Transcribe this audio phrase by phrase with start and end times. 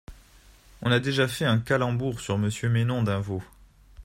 [0.81, 3.43] On a déjà fait un calembour sur Monsieur Maynon d'Invaux.